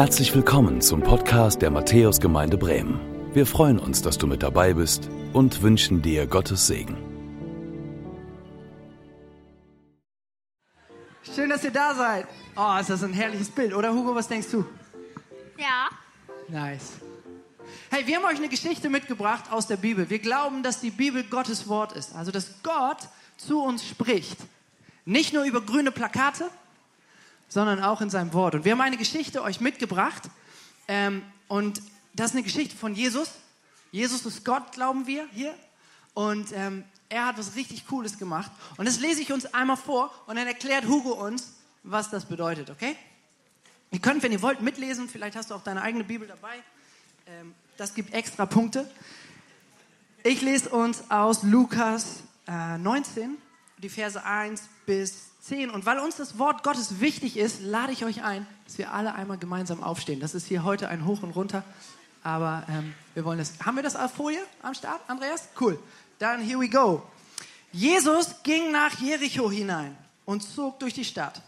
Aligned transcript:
Herzlich 0.00 0.34
willkommen 0.34 0.80
zum 0.80 1.02
Podcast 1.02 1.60
der 1.60 1.70
Matthäusgemeinde 1.70 2.56
Bremen. 2.56 2.98
Wir 3.34 3.44
freuen 3.44 3.78
uns, 3.78 4.00
dass 4.00 4.16
du 4.16 4.26
mit 4.26 4.42
dabei 4.42 4.72
bist 4.72 5.10
und 5.34 5.60
wünschen 5.60 6.00
dir 6.00 6.26
Gottes 6.26 6.66
Segen. 6.66 6.96
Schön, 11.34 11.50
dass 11.50 11.62
ihr 11.64 11.70
da 11.70 11.94
seid. 11.94 12.26
Oh, 12.56 12.80
ist 12.80 12.88
das 12.88 13.04
ein 13.04 13.12
herrliches 13.12 13.50
Bild, 13.50 13.74
oder 13.74 13.92
Hugo? 13.92 14.14
Was 14.14 14.26
denkst 14.26 14.46
du? 14.50 14.64
Ja. 15.58 15.90
Nice. 16.48 16.92
Hey, 17.90 18.06
wir 18.06 18.16
haben 18.16 18.24
euch 18.24 18.38
eine 18.38 18.48
Geschichte 18.48 18.88
mitgebracht 18.88 19.52
aus 19.52 19.66
der 19.66 19.76
Bibel. 19.76 20.08
Wir 20.08 20.20
glauben, 20.20 20.62
dass 20.62 20.80
die 20.80 20.92
Bibel 20.92 21.24
Gottes 21.24 21.68
Wort 21.68 21.92
ist. 21.92 22.16
Also, 22.16 22.30
dass 22.30 22.62
Gott 22.62 23.06
zu 23.36 23.62
uns 23.62 23.86
spricht. 23.86 24.38
Nicht 25.04 25.34
nur 25.34 25.44
über 25.44 25.60
grüne 25.60 25.90
Plakate, 25.90 26.48
sondern 27.50 27.82
auch 27.82 28.00
in 28.00 28.08
seinem 28.08 28.32
Wort. 28.32 28.54
Und 28.54 28.64
wir 28.64 28.72
haben 28.72 28.80
eine 28.80 28.96
Geschichte 28.96 29.42
euch 29.42 29.60
mitgebracht. 29.60 30.22
Ähm, 30.88 31.22
und 31.48 31.82
das 32.14 32.30
ist 32.30 32.36
eine 32.36 32.44
Geschichte 32.44 32.74
von 32.76 32.94
Jesus. 32.94 33.32
Jesus 33.92 34.24
ist 34.24 34.44
Gott, 34.44 34.72
glauben 34.72 35.06
wir 35.06 35.26
hier. 35.32 35.54
Und 36.14 36.52
ähm, 36.52 36.84
er 37.08 37.26
hat 37.26 37.38
was 37.38 37.56
richtig 37.56 37.86
Cooles 37.86 38.18
gemacht. 38.18 38.50
Und 38.76 38.86
das 38.86 39.00
lese 39.00 39.20
ich 39.20 39.32
uns 39.32 39.52
einmal 39.52 39.76
vor 39.76 40.14
und 40.26 40.36
dann 40.36 40.46
erklärt 40.46 40.86
Hugo 40.86 41.12
uns, 41.12 41.54
was 41.82 42.08
das 42.08 42.24
bedeutet, 42.24 42.70
okay? 42.70 42.96
Ihr 43.90 43.98
könnt, 43.98 44.22
wenn 44.22 44.30
ihr 44.30 44.42
wollt, 44.42 44.60
mitlesen. 44.60 45.08
Vielleicht 45.08 45.36
hast 45.36 45.50
du 45.50 45.54
auch 45.54 45.64
deine 45.64 45.82
eigene 45.82 46.04
Bibel 46.04 46.28
dabei. 46.28 46.62
Ähm, 47.26 47.54
das 47.76 47.94
gibt 47.94 48.14
extra 48.14 48.46
Punkte. 48.46 48.88
Ich 50.22 50.40
lese 50.42 50.68
uns 50.68 51.10
aus 51.10 51.42
Lukas 51.42 52.22
äh, 52.46 52.78
19, 52.78 53.38
die 53.78 53.88
Verse 53.88 54.22
1 54.22 54.62
bis 54.86 55.29
10. 55.40 55.70
Und 55.70 55.86
weil 55.86 55.98
uns 55.98 56.16
das 56.16 56.38
Wort 56.38 56.62
Gottes 56.62 57.00
wichtig 57.00 57.36
ist, 57.36 57.60
lade 57.62 57.92
ich 57.92 58.04
euch 58.04 58.22
ein, 58.22 58.46
dass 58.66 58.78
wir 58.78 58.92
alle 58.92 59.14
einmal 59.14 59.38
gemeinsam 59.38 59.82
aufstehen. 59.82 60.20
Das 60.20 60.34
ist 60.34 60.46
hier 60.46 60.64
heute 60.64 60.88
ein 60.88 61.06
Hoch 61.06 61.22
und 61.22 61.32
Runter. 61.32 61.64
Aber 62.22 62.64
ähm, 62.68 62.94
wir 63.14 63.24
wollen 63.24 63.38
das. 63.38 63.54
Haben 63.64 63.76
wir 63.76 63.82
das 63.82 63.96
auf 63.96 64.12
Folie 64.12 64.42
am 64.62 64.74
Start, 64.74 65.00
Andreas? 65.08 65.48
Cool. 65.58 65.78
Dann 66.18 66.42
here 66.42 66.60
we 66.60 66.68
go. 66.68 67.02
Jesus 67.72 68.34
ging 68.42 68.72
nach 68.72 68.98
Jericho 69.00 69.50
hinein 69.50 69.96
und 70.26 70.42
zog 70.42 70.78
durch 70.80 70.92
die 70.92 71.04
Stadt. 71.04 71.40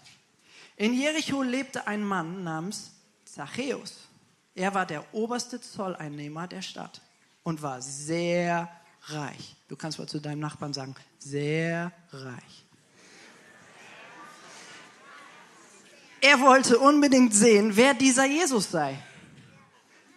In 0.76 0.94
Jericho 0.94 1.42
lebte 1.42 1.86
ein 1.86 2.02
Mann 2.04 2.42
namens 2.42 2.92
Zachäus. 3.24 4.08
Er 4.54 4.74
war 4.74 4.86
der 4.86 5.04
oberste 5.14 5.60
Zolleinnehmer 5.60 6.46
der 6.46 6.62
Stadt 6.62 7.00
und 7.42 7.62
war 7.62 7.82
sehr 7.82 8.70
reich. 9.06 9.56
Du 9.68 9.76
kannst 9.76 9.98
mal 9.98 10.08
zu 10.08 10.20
deinem 10.20 10.40
Nachbarn 10.40 10.72
sagen, 10.72 10.94
sehr 11.18 11.92
reich. 12.12 12.61
Er 16.22 16.40
wollte 16.40 16.78
unbedingt 16.78 17.34
sehen, 17.34 17.74
wer 17.74 17.94
dieser 17.94 18.26
Jesus 18.26 18.70
sei. 18.70 18.96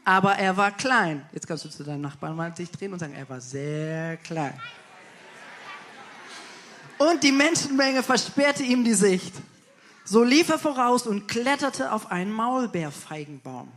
Aber 0.03 0.35
er 0.35 0.55
war 0.55 0.71
klein. 0.71 1.27
Jetzt 1.33 1.47
kannst 1.47 1.65
du 1.65 1.69
zu 1.69 1.83
deinem 1.83 2.01
Nachbarn 2.01 2.35
mal 2.35 2.51
dich 2.51 2.69
drehen 2.69 2.93
und 2.93 2.99
sagen, 2.99 3.15
er 3.15 3.27
war 3.27 3.41
sehr 3.41 4.17
klein. 4.17 4.53
Und 6.99 7.23
die 7.23 7.31
Menschenmenge 7.31 8.03
versperrte 8.03 8.61
ihm 8.61 8.83
die 8.83 8.93
Sicht. 8.93 9.33
So 10.03 10.23
lief 10.23 10.49
er 10.49 10.59
voraus 10.59 11.07
und 11.07 11.27
kletterte 11.27 11.91
auf 11.91 12.11
einen 12.11 12.31
Maulbeerfeigenbaum, 12.31 13.71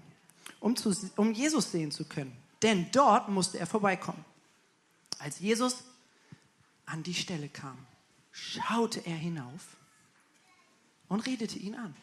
um, 0.61 0.77
zu, 0.77 0.95
um 1.17 1.33
Jesus 1.33 1.73
sehen 1.73 1.91
zu 1.91 2.05
können. 2.05 2.37
Denn 2.63 2.91
dort 2.93 3.31
musste 3.31 3.59
er 3.59 3.67
vorbeikommen. 3.67 4.23
Als 5.19 5.41
Jesus 5.41 5.83
an 6.85 7.03
die 7.03 7.15
Stelle 7.15 7.49
kam, 7.49 7.79
schaute 8.33 9.01
er 9.07 9.17
hinauf 9.17 9.79
und 11.09 11.21
redete 11.21 11.59
ihn 11.59 11.75
an. 11.75 11.97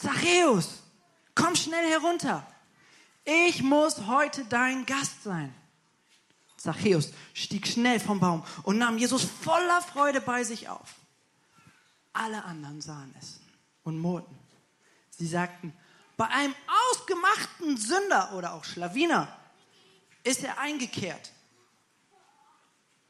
Zachäus, 0.00 0.82
komm 1.34 1.54
schnell 1.54 1.88
herunter. 1.90 2.46
Ich 3.24 3.62
muss 3.62 4.06
heute 4.06 4.44
dein 4.46 4.86
Gast 4.86 5.22
sein. 5.24 5.54
Zachäus 6.56 7.12
stieg 7.34 7.66
schnell 7.66 8.00
vom 8.00 8.20
Baum 8.20 8.44
und 8.62 8.78
nahm 8.78 8.98
Jesus 8.98 9.24
voller 9.24 9.82
Freude 9.82 10.20
bei 10.20 10.44
sich 10.44 10.68
auf. 10.68 10.94
Alle 12.12 12.44
anderen 12.44 12.80
sahen 12.80 13.14
es 13.18 13.40
und 13.84 13.98
murrten. 13.98 14.38
Sie 15.10 15.26
sagten, 15.26 15.74
bei 16.16 16.26
einem 16.26 16.54
ausgemachten 16.90 17.76
Sünder 17.76 18.34
oder 18.34 18.54
auch 18.54 18.64
Schlawiner 18.64 19.28
ist 20.22 20.44
er 20.44 20.58
eingekehrt. 20.58 21.32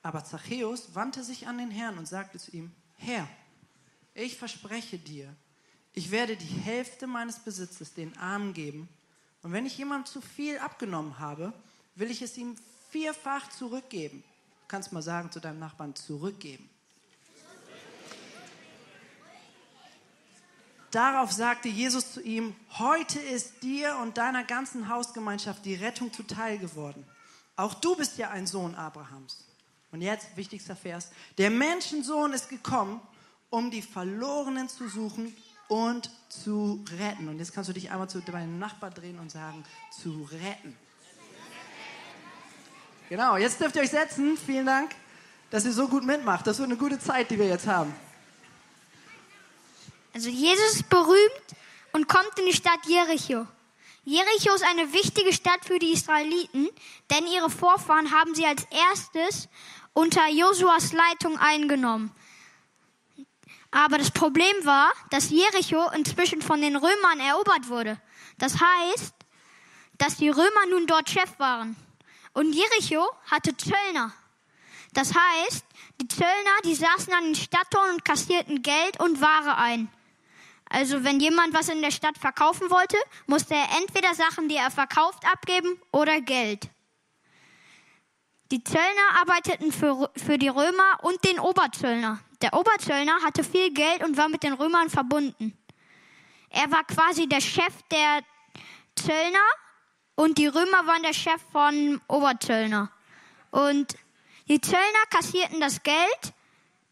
Aber 0.03 0.25
Zachäus 0.25 0.95
wandte 0.95 1.23
sich 1.23 1.47
an 1.47 1.59
den 1.59 1.71
Herrn 1.71 1.99
und 1.99 2.06
sagte 2.06 2.39
zu 2.39 2.50
ihm, 2.53 2.73
Herr, 2.97 3.29
ich 4.15 4.37
verspreche 4.37 4.99
dir, 4.99 5.34
ich 5.93 6.11
werde 6.11 6.37
die 6.37 6.47
Hälfte 6.47 7.06
meines 7.06 7.39
Besitzes 7.39 7.95
den 7.95 8.17
Armen 8.17 8.55
geben. 8.55 8.89
Und 9.43 9.53
wenn 9.53 9.67
ich 9.67 9.77
jemandem 9.78 10.06
zu 10.06 10.21
viel 10.21 10.59
abgenommen 10.59 11.19
habe, 11.19 11.53
will 11.95 12.11
ich 12.11 12.23
es 12.23 12.37
ihm 12.37 12.56
vierfach 12.91 13.49
zurückgeben. 13.51 14.23
Du 14.62 14.69
kannst 14.69 14.93
mal 14.93 15.03
sagen 15.03 15.33
zu 15.33 15.41
deinem 15.41 15.59
Nachbarn, 15.59 15.95
zurückgeben. 15.95 16.69
Darauf 20.91 21.31
sagte 21.31 21.69
Jesus 21.69 22.15
zu 22.15 22.21
ihm, 22.21 22.55
heute 22.79 23.21
ist 23.21 23.62
dir 23.62 23.97
und 24.03 24.19
deiner 24.19 24.43
ganzen 24.43 24.89
Hausgemeinschaft 24.89 25.65
die 25.65 25.77
Rettung 25.77 26.12
zuteil 26.12 26.59
geworden. 26.59 27.06
Auch 27.55 27.75
du 27.75 27.95
bist 27.95 28.19
ja 28.19 28.31
ein 28.31 28.47
Sohn 28.47 28.75
Abrahams. 28.75 29.47
Und 29.93 30.03
jetzt, 30.03 30.37
wichtigster 30.37 30.75
Vers, 30.75 31.11
der 31.39 31.50
Menschensohn 31.50 32.33
ist 32.33 32.49
gekommen, 32.49 33.00
um 33.50 33.71
die 33.71 33.83
Verlorenen 33.83 34.69
zu 34.69 34.89
suchen 34.89 35.37
und 35.70 36.10
zu 36.28 36.84
retten. 36.98 37.28
Und 37.28 37.38
jetzt 37.38 37.54
kannst 37.54 37.70
du 37.70 37.72
dich 37.72 37.91
einmal 37.91 38.10
zu 38.10 38.20
deinem 38.20 38.58
Nachbar 38.58 38.91
drehen 38.91 39.19
und 39.19 39.31
sagen, 39.31 39.64
zu 39.91 40.28
retten. 40.31 40.76
Genau, 43.08 43.36
jetzt 43.36 43.60
dürft 43.60 43.76
ihr 43.76 43.82
euch 43.82 43.91
setzen. 43.91 44.36
Vielen 44.36 44.66
Dank, 44.66 44.94
dass 45.50 45.64
ihr 45.64 45.72
so 45.72 45.88
gut 45.88 46.04
mitmacht. 46.04 46.47
Das 46.47 46.58
wird 46.58 46.69
eine 46.69 46.76
gute 46.76 46.98
Zeit, 46.98 47.31
die 47.31 47.38
wir 47.38 47.47
jetzt 47.47 47.66
haben. 47.69 47.94
Also 50.12 50.28
Jesus 50.28 50.75
ist 50.75 50.88
berühmt 50.88 51.56
und 51.92 52.08
kommt 52.08 52.37
in 52.38 52.47
die 52.47 52.52
Stadt 52.52 52.81
Jericho. 52.87 53.47
Jericho 54.04 54.52
ist 54.54 54.64
eine 54.64 54.92
wichtige 54.92 55.32
Stadt 55.32 55.64
für 55.64 55.78
die 55.78 55.92
Israeliten, 55.92 56.69
denn 57.10 57.26
ihre 57.28 57.48
Vorfahren 57.50 58.10
haben 58.10 58.34
sie 58.34 58.44
als 58.44 58.66
erstes 58.91 59.48
unter 59.92 60.28
Josuas 60.28 60.92
Leitung 60.92 61.38
eingenommen. 61.38 62.10
Aber 63.70 63.98
das 63.98 64.10
Problem 64.10 64.54
war, 64.64 64.92
dass 65.10 65.31
Jericho 65.31 65.91
inzwischen 65.91 66.42
von 66.42 66.60
den 66.60 66.76
Römern 66.76 67.20
erobert 67.20 67.69
wurde. 67.69 68.00
Das 68.38 68.56
heißt, 68.60 69.14
dass 69.98 70.16
die 70.16 70.28
Römer 70.28 70.66
nun 70.70 70.86
dort 70.86 71.08
Chef 71.08 71.38
waren. 71.38 71.76
Und 72.32 72.53
Jericho 72.53 73.06
hatte 73.31 73.56
Zöllner. 73.56 74.12
Das 74.92 75.12
heißt, 75.14 75.64
die 76.00 76.08
Zöllner, 76.08 76.56
die 76.64 76.75
saßen 76.75 77.12
an 77.12 77.25
den 77.25 77.34
Stadttoren 77.34 77.94
und 77.94 78.04
kassierten 78.04 78.62
Geld 78.62 78.98
und 78.98 79.20
Ware 79.20 79.56
ein. 79.56 79.88
Also 80.69 81.04
wenn 81.04 81.20
jemand 81.20 81.52
was 81.52 81.69
in 81.69 81.82
der 81.82 81.91
Stadt 81.91 82.16
verkaufen 82.16 82.70
wollte, 82.70 82.97
musste 83.26 83.54
er 83.54 83.69
entweder 83.81 84.14
Sachen, 84.14 84.48
die 84.48 84.56
er 84.56 84.70
verkauft, 84.70 85.25
abgeben 85.31 85.81
oder 85.92 86.20
Geld. 86.20 86.69
Die 88.52 88.64
Zöllner 88.64 89.20
arbeiteten 89.20 89.72
für, 89.72 90.10
für 90.16 90.38
die 90.38 90.48
Römer 90.48 90.98
und 91.02 91.25
den 91.25 91.38
Oberzöllner. 91.38 92.20
Der 92.43 92.55
Oberzöllner 92.55 93.23
hatte 93.23 93.45
viel 93.45 93.73
Geld 93.73 94.03
und 94.03 94.17
war 94.17 94.28
mit 94.28 94.43
den 94.43 94.55
Römern 94.55 94.89
verbunden. 94.89 95.56
Er 96.49 96.71
war 96.71 96.84
quasi 96.84 97.28
der 97.28 97.41
Chef 97.41 97.75
der 97.91 98.23
Zöllner 98.97 99.39
und 100.15 100.39
die 100.39 100.47
Römer 100.47 100.87
waren 100.87 101.03
der 101.03 101.12
Chef 101.12 101.41
von 101.53 102.00
Oberzöllner. 102.09 102.91
Und 103.50 103.95
die 104.49 104.61
Zöllner 104.61 105.06
kassierten 105.11 105.61
das 105.61 105.83
Geld, 105.83 106.34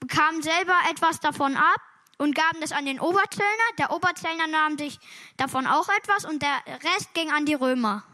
bekamen 0.00 0.42
selber 0.42 0.74
etwas 0.90 1.20
davon 1.20 1.56
ab 1.56 1.80
und 2.18 2.34
gaben 2.34 2.60
das 2.60 2.72
an 2.72 2.84
den 2.84 3.00
Oberzöllner. 3.00 3.48
Der 3.78 3.90
Oberzöllner 3.90 4.46
nahm 4.46 4.78
sich 4.78 4.98
davon 5.36 5.66
auch 5.66 5.88
etwas 5.98 6.24
und 6.24 6.42
der 6.42 6.56
Rest 6.66 7.14
ging 7.14 7.30
an 7.30 7.46
die 7.46 7.54
Römer. 7.54 8.04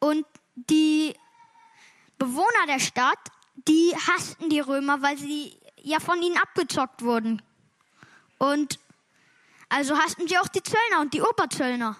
Und 0.00 0.26
die 0.54 1.14
Bewohner 2.18 2.66
der 2.66 2.80
Stadt, 2.80 3.18
die 3.66 3.94
hassten 4.06 4.50
die 4.50 4.60
Römer, 4.60 5.02
weil 5.02 5.18
sie 5.18 5.58
ja 5.82 6.00
von 6.00 6.22
ihnen 6.22 6.36
abgezockt 6.36 7.02
wurden. 7.02 7.42
Und 8.38 8.78
also 9.68 9.98
hassten 9.98 10.28
sie 10.28 10.38
auch 10.38 10.48
die 10.48 10.62
Zöllner 10.62 11.00
und 11.00 11.12
die 11.14 11.22
Oberzöllner. 11.22 11.96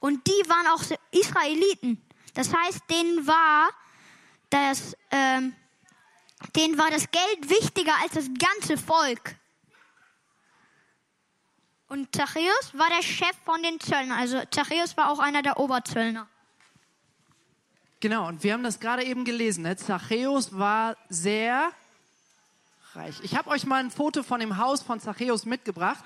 Und 0.00 0.26
die 0.26 0.48
waren 0.48 0.66
auch 0.68 0.82
Israeliten. 1.10 2.02
Das 2.34 2.52
heißt, 2.54 2.82
denen 2.90 3.26
war 3.26 3.70
das, 4.50 4.96
ähm, 5.10 5.54
denen 6.56 6.78
war 6.78 6.90
das 6.90 7.10
Geld 7.10 7.50
wichtiger 7.50 7.94
als 8.02 8.12
das 8.12 8.26
ganze 8.38 8.76
Volk. 8.76 9.36
Und 11.88 12.14
Zachäus 12.14 12.72
war 12.72 12.88
der 12.88 13.02
Chef 13.02 13.36
von 13.44 13.62
den 13.62 13.80
Zöllnern. 13.80 14.18
Also 14.18 14.40
Zachäus 14.50 14.96
war 14.96 15.10
auch 15.10 15.18
einer 15.18 15.42
der 15.42 15.58
Oberzöllner. 15.58 16.28
Genau, 18.00 18.28
und 18.28 18.42
wir 18.42 18.54
haben 18.54 18.62
das 18.62 18.80
gerade 18.80 19.04
eben 19.04 19.26
gelesen. 19.26 19.62
Ne? 19.62 19.76
Zachäus 19.76 20.58
war 20.58 20.96
sehr 21.10 21.70
reich. 22.94 23.16
Ich 23.22 23.36
habe 23.36 23.50
euch 23.50 23.66
mal 23.66 23.76
ein 23.76 23.90
Foto 23.90 24.22
von 24.22 24.40
dem 24.40 24.56
Haus 24.56 24.82
von 24.82 25.00
Zachäus 25.00 25.44
mitgebracht. 25.44 26.02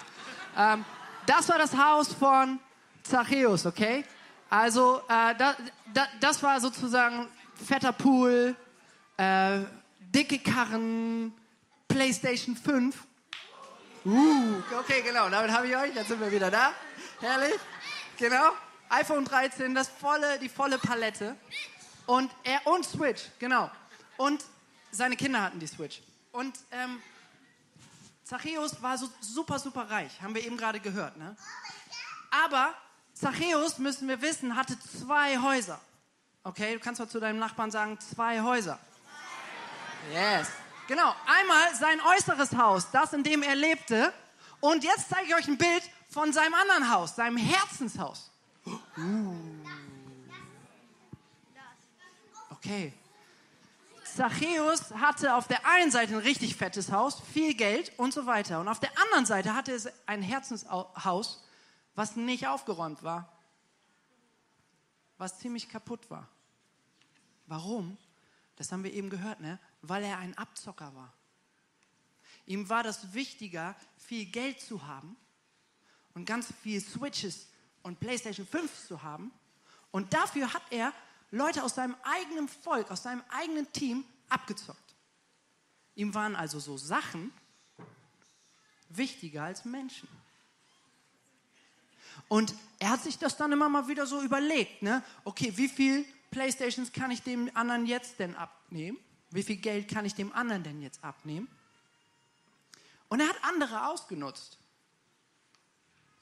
Ähm, 0.56 0.85
das 1.26 1.49
war 1.49 1.58
das 1.58 1.76
Haus 1.76 2.12
von 2.12 2.58
Zachäus, 3.05 3.64
okay? 3.64 4.05
Also, 4.50 5.02
äh, 5.08 5.37
da, 5.37 5.55
da, 5.93 6.08
das 6.20 6.43
war 6.43 6.61
sozusagen 6.61 7.29
fetter 7.64 7.93
Pool, 7.93 8.56
äh, 9.17 9.58
dicke 10.00 10.41
Karren, 10.41 11.32
PlayStation 11.87 12.56
5. 12.56 12.96
Uh, 14.05 14.62
okay, 14.81 15.00
genau, 15.02 15.31
damit 15.31 15.50
habe 15.52 15.69
ich 15.69 15.76
euch, 15.76 15.94
jetzt 15.94 16.08
sind 16.08 16.20
wir 16.20 16.31
wieder 16.31 16.50
da. 16.50 16.73
Herrlich, 17.20 17.55
genau. 18.19 18.50
iPhone 18.91 19.25
13, 19.25 19.75
das 19.75 19.88
volle, 19.88 20.38
die 20.41 20.49
volle 20.49 20.79
Palette. 20.79 21.37
Und 22.06 22.30
er, 22.42 22.66
und 22.66 22.84
Switch, 22.84 23.22
genau. 23.38 23.70
Und 24.16 24.44
seine 24.90 25.16
Kinder 25.16 25.42
hatten 25.42 25.58
die 25.58 25.66
Switch. 25.66 26.02
Und 26.32 26.58
ähm, 26.70 27.00
Zachäus 28.24 28.80
war 28.82 28.96
so 28.98 29.08
super, 29.20 29.58
super 29.58 29.90
reich, 29.90 30.20
haben 30.22 30.34
wir 30.34 30.44
eben 30.44 30.56
gerade 30.56 30.80
gehört. 30.80 31.16
Ne? 31.16 31.36
Aber 32.30 32.74
Zachäus, 33.12 33.78
müssen 33.78 34.08
wir 34.08 34.20
wissen, 34.20 34.56
hatte 34.56 34.76
zwei 34.80 35.38
Häuser. 35.38 35.80
Okay, 36.42 36.74
du 36.74 36.80
kannst 36.80 37.00
mal 37.00 37.08
zu 37.08 37.20
deinem 37.20 37.38
Nachbarn 37.38 37.70
sagen, 37.70 37.98
zwei 38.00 38.40
Häuser. 38.42 38.78
Yes. 40.12 40.48
Genau, 40.88 41.14
einmal 41.26 41.74
sein 41.74 42.00
äußeres 42.00 42.54
Haus, 42.56 42.90
das, 42.90 43.12
in 43.14 43.22
dem 43.22 43.42
er 43.42 43.54
lebte. 43.54 44.12
Und 44.60 44.84
jetzt 44.84 45.08
zeige 45.08 45.28
ich 45.28 45.34
euch 45.34 45.48
ein 45.48 45.56
Bild 45.56 45.82
von 46.10 46.32
seinem 46.32 46.54
anderen 46.54 46.90
Haus, 46.90 47.16
seinem 47.16 47.36
Herzenshaus. 47.36 48.30
Uh. 48.96 49.44
Okay. 52.64 52.94
Zachäus 54.05 54.90
hatte 54.94 55.34
auf 55.34 55.49
der 55.49 55.66
einen 55.66 55.90
Seite 55.90 56.14
ein 56.14 56.20
richtig 56.20 56.56
fettes 56.56 56.90
Haus, 56.90 57.20
viel 57.34 57.52
Geld 57.52 57.93
und 57.99 58.14
so 58.14 58.25
weiter. 58.25 58.58
Und 58.58 58.69
auf 58.69 58.81
der 58.81 58.90
anderen 59.02 59.26
Seite 59.26 59.55
hatte 59.55 59.72
er 59.72 59.93
ein 60.06 60.22
Herzenshaus, 60.22 61.44
was 61.94 62.16
nicht 62.16 62.46
aufgeräumt 62.46 63.02
war, 63.02 63.31
was 65.19 65.38
ziemlich 65.40 65.69
kaputt 65.69 66.08
war. 66.11 66.26
Warum? 67.46 67.99
Das 68.56 68.72
haben 68.72 68.82
wir 68.82 68.94
eben 68.94 69.10
gehört, 69.10 69.40
ne? 69.40 69.58
Weil 69.82 70.05
er 70.05 70.17
ein 70.19 70.37
Abzocker 70.38 70.94
war. 70.94 71.12
Ihm 72.46 72.70
war 72.70 72.82
das 72.82 73.12
wichtiger, 73.12 73.76
viel 73.99 74.25
Geld 74.25 74.60
zu 74.60 74.87
haben 74.87 75.17
und 76.14 76.25
ganz 76.25 76.50
viel 76.62 76.81
Switches 76.81 77.49
und 77.82 78.00
PlayStation 78.00 78.46
5 78.46 78.87
zu 78.87 79.02
haben. 79.02 79.32
Und 79.90 80.14
dafür 80.14 80.55
hat 80.55 80.62
er 80.70 80.94
Leute 81.34 81.64
aus 81.64 81.75
seinem 81.75 81.96
eigenen 82.04 82.48
Volk, 82.48 82.92
aus 82.92 83.02
seinem 83.02 83.22
eigenen 83.28 83.70
Team 83.72 84.04
abgezockt. 84.28 84.94
Ihm 85.96 86.14
waren 86.14 86.36
also 86.36 86.60
so 86.60 86.76
Sachen 86.76 87.32
wichtiger 88.88 89.42
als 89.42 89.64
Menschen. 89.64 90.08
Und 92.28 92.54
er 92.78 92.90
hat 92.90 93.02
sich 93.02 93.19
das 93.19 93.36
dann 93.36 93.50
immer 93.50 93.69
mal 93.69 93.88
wieder 93.88 94.06
so 94.06 94.22
überlegt, 94.22 94.82
ne? 94.82 95.02
Okay, 95.25 95.52
wie 95.56 95.69
viel 95.69 96.04
Playstations 96.31 96.92
kann 96.92 97.10
ich 97.10 97.22
dem 97.22 97.50
anderen 97.54 97.86
jetzt 97.86 98.20
denn 98.20 98.36
abnehmen? 98.36 98.98
Wie 99.31 99.42
viel 99.42 99.56
Geld 99.56 99.88
kann 99.88 100.04
ich 100.04 100.14
dem 100.14 100.32
anderen 100.32 100.62
denn 100.62 100.81
jetzt 100.81 101.02
abnehmen? 101.02 101.48
Und 103.08 103.19
er 103.19 103.28
hat 103.28 103.42
andere 103.42 103.88
ausgenutzt. 103.88 104.56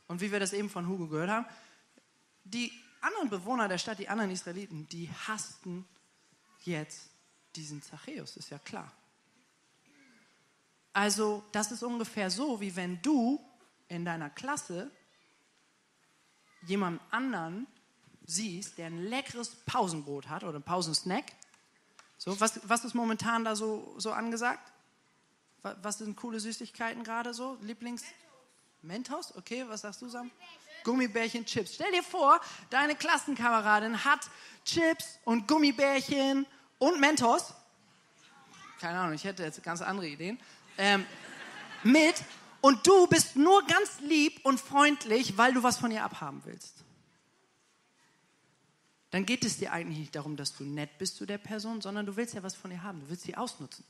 Und 0.08 0.22
wie 0.22 0.32
wir 0.32 0.40
das 0.40 0.54
eben 0.54 0.70
von 0.70 0.88
Hugo 0.88 1.06
gehört 1.06 1.30
haben, 1.30 1.46
die 2.44 2.72
anderen 3.02 3.28
Bewohner 3.28 3.68
der 3.68 3.78
Stadt, 3.78 3.98
die 3.98 4.08
anderen 4.08 4.30
Israeliten, 4.30 4.88
die 4.88 5.10
hassten 5.26 5.86
jetzt 6.60 7.10
diesen 7.56 7.82
Zachäus, 7.82 8.36
ist 8.36 8.50
ja 8.50 8.58
klar. 8.58 8.90
Also 10.92 11.42
das 11.52 11.72
ist 11.72 11.82
ungefähr 11.82 12.30
so, 12.30 12.60
wie 12.60 12.76
wenn 12.76 13.00
du 13.02 13.40
in 13.88 14.04
deiner 14.04 14.30
Klasse 14.30 14.90
jemand 16.66 17.00
anderen 17.10 17.66
siehst, 18.24 18.78
der 18.78 18.86
ein 18.86 19.04
leckeres 19.04 19.56
Pausenbrot 19.66 20.28
hat 20.28 20.44
oder 20.44 20.58
ein 20.58 20.62
Pausensnack. 20.62 21.24
So, 22.18 22.38
was, 22.40 22.60
was 22.68 22.84
ist 22.84 22.94
momentan 22.94 23.44
da 23.44 23.56
so, 23.56 23.94
so 23.98 24.12
angesagt? 24.12 24.72
Was, 25.62 25.76
was 25.82 25.98
sind 25.98 26.16
coole 26.16 26.40
Süßigkeiten 26.40 27.04
gerade 27.04 27.34
so? 27.34 27.58
Lieblings... 27.62 28.04
Mentos? 28.84 29.36
Okay, 29.36 29.64
was 29.68 29.82
sagst 29.82 30.02
du, 30.02 30.08
Sam? 30.08 30.30
Gummibärchen, 30.84 31.44
Chips. 31.44 31.74
Stell 31.74 31.90
dir 31.92 32.02
vor, 32.02 32.40
deine 32.70 32.94
Klassenkameradin 32.94 34.04
hat 34.04 34.20
Chips 34.64 35.18
und 35.24 35.48
Gummibärchen 35.48 36.46
und 36.78 37.00
Mentos. 37.00 37.54
Keine 38.80 38.98
Ahnung, 38.98 39.14
ich 39.14 39.24
hätte 39.24 39.42
jetzt 39.42 39.62
ganz 39.62 39.80
andere 39.80 40.08
Ideen. 40.08 40.38
Ähm, 40.78 41.06
mit 41.84 42.16
und 42.60 42.86
du 42.86 43.06
bist 43.08 43.36
nur 43.36 43.66
ganz 43.66 44.00
lieb 44.00 44.40
und 44.44 44.60
freundlich, 44.60 45.36
weil 45.36 45.52
du 45.52 45.62
was 45.62 45.78
von 45.78 45.90
ihr 45.90 46.04
abhaben 46.04 46.42
willst. 46.44 46.84
Dann 49.10 49.26
geht 49.26 49.44
es 49.44 49.58
dir 49.58 49.72
eigentlich 49.72 49.98
nicht 49.98 50.14
darum, 50.14 50.36
dass 50.36 50.56
du 50.56 50.64
nett 50.64 50.96
bist 50.98 51.16
zu 51.16 51.26
der 51.26 51.38
Person, 51.38 51.80
sondern 51.80 52.06
du 52.06 52.16
willst 52.16 52.34
ja 52.34 52.42
was 52.42 52.54
von 52.54 52.70
ihr 52.70 52.82
haben. 52.82 53.00
Du 53.00 53.10
willst 53.10 53.24
sie 53.24 53.36
ausnutzen. 53.36 53.84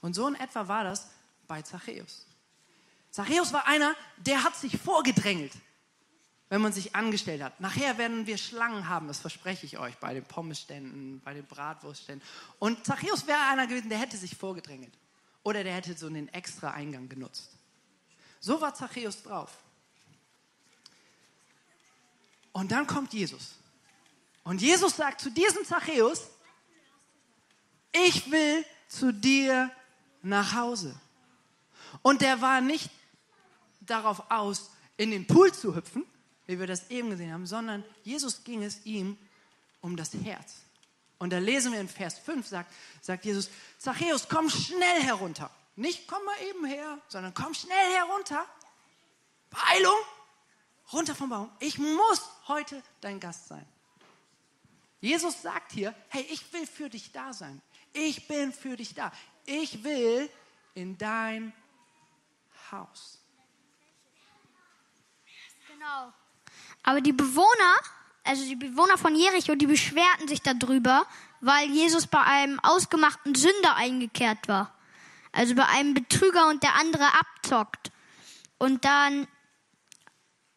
Und 0.00 0.14
so 0.14 0.26
in 0.26 0.34
etwa 0.34 0.66
war 0.66 0.84
das 0.84 1.08
bei 1.46 1.62
Zachäus. 1.62 2.26
Zachäus 3.14 3.52
war 3.52 3.68
einer, 3.68 3.94
der 4.16 4.42
hat 4.42 4.56
sich 4.56 4.76
vorgedrängelt, 4.76 5.52
wenn 6.48 6.60
man 6.60 6.72
sich 6.72 6.96
angestellt 6.96 7.44
hat. 7.44 7.60
Nachher 7.60 7.96
werden 7.96 8.26
wir 8.26 8.36
Schlangen 8.36 8.88
haben, 8.88 9.06
das 9.06 9.20
verspreche 9.20 9.66
ich 9.66 9.78
euch, 9.78 9.96
bei 9.98 10.14
den 10.14 10.24
Pommesständen, 10.24 11.20
bei 11.20 11.32
den 11.32 11.46
Bratwurstständen. 11.46 12.26
Und 12.58 12.84
Zachäus 12.84 13.28
wäre 13.28 13.38
einer 13.38 13.68
gewesen, 13.68 13.88
der 13.88 13.98
hätte 13.98 14.16
sich 14.16 14.34
vorgedrängelt. 14.34 14.92
Oder 15.44 15.62
der 15.62 15.74
hätte 15.74 15.96
so 15.96 16.08
einen 16.08 16.26
extra 16.30 16.72
Eingang 16.72 17.08
genutzt. 17.08 17.50
So 18.40 18.60
war 18.60 18.74
Zachäus 18.74 19.22
drauf. 19.22 19.58
Und 22.50 22.72
dann 22.72 22.88
kommt 22.88 23.12
Jesus. 23.12 23.54
Und 24.42 24.60
Jesus 24.60 24.96
sagt 24.96 25.20
zu 25.20 25.30
diesem 25.30 25.64
Zachäus, 25.64 26.30
ich 27.92 28.28
will 28.32 28.64
zu 28.88 29.12
dir 29.12 29.70
nach 30.20 30.56
Hause. 30.56 30.98
Und 32.02 32.20
der 32.20 32.40
war 32.40 32.60
nicht 32.60 32.90
darauf 33.86 34.30
aus, 34.30 34.70
in 34.96 35.10
den 35.10 35.26
Pool 35.26 35.52
zu 35.52 35.74
hüpfen, 35.74 36.04
wie 36.46 36.58
wir 36.58 36.66
das 36.66 36.90
eben 36.90 37.10
gesehen 37.10 37.32
haben, 37.32 37.46
sondern 37.46 37.84
Jesus 38.02 38.44
ging 38.44 38.62
es 38.62 38.84
ihm 38.84 39.18
um 39.80 39.96
das 39.96 40.14
Herz. 40.14 40.56
Und 41.18 41.30
da 41.32 41.38
lesen 41.38 41.72
wir 41.72 41.80
in 41.80 41.88
Vers 41.88 42.18
5, 42.18 42.46
sagt, 42.46 42.72
sagt 43.00 43.24
Jesus, 43.24 43.50
Zachäus, 43.78 44.28
komm 44.28 44.50
schnell 44.50 45.02
herunter. 45.02 45.50
Nicht 45.76 46.06
komm 46.06 46.24
mal 46.24 46.36
eben 46.48 46.64
her, 46.64 46.98
sondern 47.08 47.34
komm 47.34 47.54
schnell 47.54 47.92
herunter. 47.94 48.44
Beeilung, 49.50 49.96
runter 50.92 51.14
vom 51.14 51.30
Baum. 51.30 51.50
Ich 51.60 51.78
muss 51.78 52.22
heute 52.48 52.82
dein 53.00 53.20
Gast 53.20 53.48
sein. 53.48 53.66
Jesus 55.00 55.42
sagt 55.42 55.72
hier, 55.72 55.94
hey, 56.08 56.26
ich 56.30 56.52
will 56.52 56.66
für 56.66 56.88
dich 56.88 57.12
da 57.12 57.32
sein. 57.32 57.60
Ich 57.92 58.26
bin 58.26 58.52
für 58.52 58.76
dich 58.76 58.94
da. 58.94 59.12
Ich 59.44 59.84
will 59.84 60.30
in 60.74 60.96
dein 60.98 61.52
Haus. 62.70 63.23
Genau. 65.84 66.12
Aber 66.82 67.00
die 67.00 67.12
Bewohner, 67.12 67.74
also 68.24 68.44
die 68.44 68.56
Bewohner 68.56 68.96
von 68.96 69.14
Jericho, 69.14 69.54
die 69.54 69.66
beschwerten 69.66 70.28
sich 70.28 70.40
darüber, 70.40 71.06
weil 71.40 71.68
Jesus 71.70 72.06
bei 72.06 72.20
einem 72.20 72.58
ausgemachten 72.60 73.34
Sünder 73.34 73.76
eingekehrt 73.76 74.48
war. 74.48 74.72
Also 75.32 75.54
bei 75.54 75.66
einem 75.66 75.92
Betrüger 75.92 76.48
und 76.48 76.62
der 76.62 76.74
andere 76.76 77.04
abzockt. 77.04 77.90
Und 78.58 78.84
dann, 78.84 79.26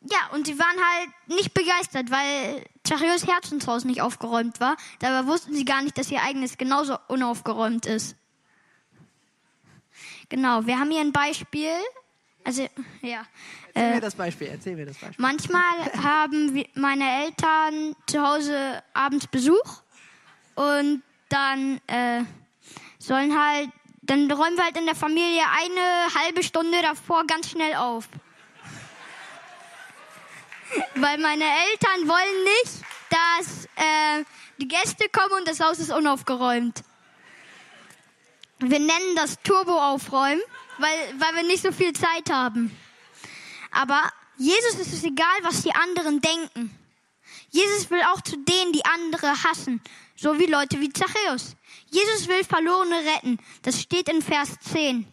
ja, 0.02 0.30
und 0.32 0.48
sie 0.48 0.58
waren 0.58 0.78
halt 0.78 1.10
nicht 1.28 1.54
begeistert, 1.54 2.10
weil 2.10 2.66
Zachäus 2.84 3.28
Herzenshaus 3.28 3.84
nicht 3.84 4.02
aufgeräumt 4.02 4.62
war. 4.62 4.78
Dabei 5.00 5.28
wussten 5.28 5.54
sie 5.54 5.66
gar 5.66 5.82
nicht, 5.82 5.98
dass 5.98 6.12
ihr 6.12 6.22
eigenes 6.22 6.58
genauso 6.58 6.98
unaufgeräumt 7.08 7.86
ist. 7.86 8.16
Genau, 10.30 10.66
wir 10.66 10.80
haben 10.80 10.92
hier 10.92 11.02
ein 11.02 11.12
Beispiel. 11.12 11.74
Also, 12.44 12.68
ja. 13.02 13.26
Erzähl 13.74 13.96
mir 13.96 14.02
das 14.02 14.16
Beispiel, 14.16 14.48
erzähl 14.48 14.76
mir 14.76 14.86
das 14.86 14.98
Beispiel. 14.98 15.22
Manchmal 15.22 15.94
haben 16.04 16.64
meine 16.76 17.26
Eltern 17.26 17.96
zu 18.08 18.22
Hause 18.22 18.82
abends 18.94 19.28
Besuch 19.28 19.82
und 20.56 21.04
dann 21.30 21.82
äh, 21.88 22.24
sollen 23.00 23.38
halt, 23.38 23.70
dann 24.02 24.32
räumen 24.32 24.56
wir 24.56 24.64
halt 24.64 24.78
in 24.78 24.86
der 24.86 24.96
Familie 24.96 25.42
eine 25.42 26.14
halbe 26.24 26.42
Stunde 26.44 26.82
davor 26.82 27.26
ganz 27.28 27.50
schnell 27.50 27.76
auf. 27.76 28.08
Weil 30.96 31.18
meine 31.20 31.44
Eltern 31.44 32.08
wollen 32.08 32.44
nicht, 32.44 32.84
dass 33.10 33.66
äh, 33.76 34.24
die 34.60 34.68
Gäste 34.68 35.10
kommen 35.10 35.34
und 35.40 35.48
das 35.48 35.60
Haus 35.60 35.80
ist 35.80 35.92
unaufgeräumt. 35.92 36.84
Wir 38.60 38.80
nennen 38.80 39.16
das 39.16 39.40
Turbo-Aufräumen, 39.44 40.42
weil, 40.80 41.20
weil 41.20 41.36
wir 41.36 41.44
nicht 41.44 41.64
so 41.64 41.72
viel 41.72 41.94
Zeit 41.94 42.30
haben. 42.30 42.76
Aber 43.72 44.02
Jesus 44.38 44.76
ist 44.76 44.94
es 44.94 45.04
egal, 45.04 45.38
was 45.44 45.64
die 45.64 45.74
anderen 45.74 46.22
denken. 46.22 46.78
Jesus 47.50 47.90
will 47.90 48.02
auch 48.14 48.22
zu 48.22 48.38
denen, 48.38 48.74
die 48.74 48.86
andere 48.86 49.44
hassen, 49.44 49.82
so 50.16 50.40
wie 50.40 50.46
Leute 50.46 50.80
wie 50.80 50.92
Zachäus. 50.92 51.56
Jesus 51.90 52.28
will 52.28 52.44
Verlorene 52.44 52.98
retten. 53.16 53.40
Das 53.64 53.82
steht 53.82 54.10
in 54.10 54.22
Vers 54.22 54.58
10. 54.72 55.08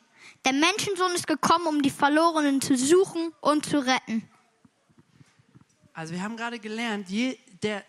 Der 0.44 0.52
Menschensohn 0.52 1.12
ist 1.12 1.26
gekommen, 1.26 1.66
um 1.66 1.83
die 1.83 1.90
Verlorenen 1.90 2.61
zu 2.61 2.76
suchen 2.76 3.33
und 3.40 3.64
zu 3.64 3.78
retten. 3.78 4.28
Also 5.94 6.12
wir 6.12 6.23
haben 6.23 6.37
gerade 6.37 6.59
gelernt, 6.59 7.09
je, 7.09 7.38
der, 7.62 7.85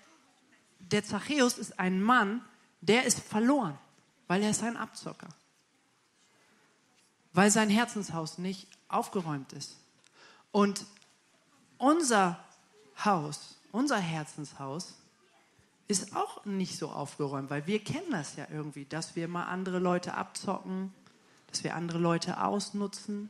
der 0.80 1.04
Zachäus 1.04 1.58
ist 1.58 1.78
ein 1.80 2.02
Mann, 2.02 2.46
der 2.82 3.04
ist 3.06 3.20
verloren, 3.20 3.78
weil 4.28 4.44
er 4.44 4.52
ist 4.52 4.64
ein 4.64 4.78
Abzocker. 4.78 5.28
Weil 7.36 7.52
sein 7.52 7.70
Herzenshaus 7.70 8.38
nicht 8.38 8.66
aufgeräumt 8.88 9.52
ist. 9.52 9.76
Und 10.54 10.86
unser 11.78 12.40
Haus, 13.04 13.58
unser 13.74 13.98
Herzenshaus, 13.98 14.94
ist 15.90 16.16
auch 16.16 16.46
nicht 16.46 16.78
so 16.78 16.90
aufgeräumt, 16.90 17.50
weil 17.50 17.68
wir 17.68 17.84
kennen 17.84 18.10
das 18.12 18.38
ja 18.38 18.48
irgendwie, 18.50 18.86
dass 18.86 19.18
wir 19.18 19.28
mal 19.28 19.48
andere 19.48 19.80
Leute 19.80 20.14
abzocken, 20.14 20.94
dass 21.52 21.66
wir 21.66 21.76
andere 21.76 22.00
Leute 22.00 22.42
ausnutzen, 22.42 23.30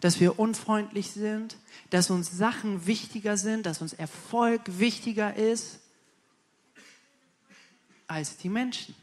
dass 0.00 0.20
wir 0.20 0.38
unfreundlich 0.38 1.10
sind, 1.10 1.58
dass 1.90 2.08
uns 2.08 2.30
Sachen 2.30 2.86
wichtiger 2.86 3.36
sind, 3.36 3.66
dass 3.66 3.82
uns 3.82 3.92
Erfolg 3.92 4.62
wichtiger 4.78 5.36
ist 5.36 5.80
als 8.06 8.38
die 8.38 8.48
Menschen. 8.48 8.94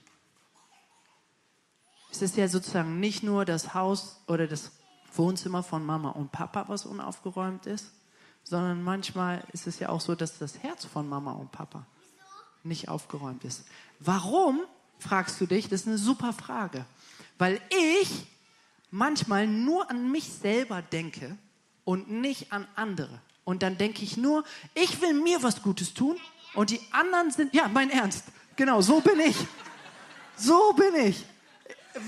Es 2.16 2.22
ist 2.22 2.38
ja 2.38 2.48
sozusagen 2.48 3.02
nicht 3.02 3.24
nur 3.24 3.44
das 3.44 3.74
Haus 3.74 4.22
oder 4.28 4.48
das 4.48 4.72
Wohnzimmer 5.14 5.64
von 5.64 5.86
Mama 5.86 6.12
und 6.12 6.32
Papa, 6.32 6.64
was 6.70 6.86
unaufgeräumt 6.86 7.66
ist, 7.66 7.92
sondern 8.46 8.82
manchmal 8.82 9.44
ist 9.52 9.68
es 9.68 9.80
ja 9.80 9.90
auch 9.90 10.00
so, 10.00 10.16
dass 10.16 10.38
das 10.38 10.60
Herz 10.60 10.86
von 10.86 11.10
Mama 11.10 11.34
und 11.34 11.52
Papa 11.52 11.86
nicht 12.64 12.88
aufgeräumt 12.88 13.44
ist. 13.44 13.66
Warum, 14.00 14.62
fragst 14.98 15.42
du 15.42 15.46
dich, 15.46 15.68
das 15.68 15.82
ist 15.82 15.88
eine 15.88 15.98
super 15.98 16.32
Frage. 16.32 16.86
Weil 17.38 17.60
ich 18.00 18.26
manchmal 18.92 19.46
nur 19.46 19.90
an 19.92 20.10
mich 20.10 20.32
selber 20.32 20.82
denke 20.82 21.38
und 21.84 22.10
nicht 22.10 22.54
an 22.54 22.66
andere. 22.76 23.20
Und 23.44 23.62
dann 23.62 23.78
denke 23.78 24.04
ich 24.04 24.16
nur, 24.16 24.46
ich 24.74 25.02
will 25.02 25.16
mir 25.16 25.44
was 25.44 25.62
Gutes 25.62 25.94
tun 25.94 26.16
und 26.54 26.70
die 26.70 26.80
anderen 26.92 27.32
sind, 27.32 27.54
ja, 27.54 27.68
mein 27.68 27.90
Ernst, 27.90 28.24
genau, 28.56 28.80
so 28.80 29.02
bin 29.02 29.20
ich. 29.20 29.36
So 30.38 30.72
bin 30.74 30.96
ich. 30.96 31.26